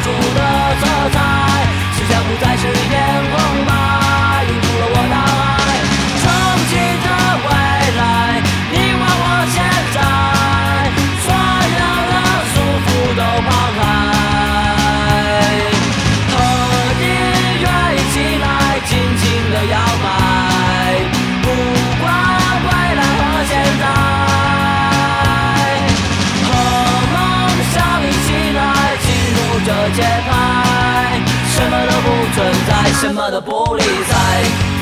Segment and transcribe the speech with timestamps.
[0.00, 0.47] 主的
[29.98, 34.77] 节拍什么都不存在什么都不理睬。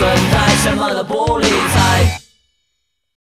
[0.00, 2.19] 存在什么都不理睬。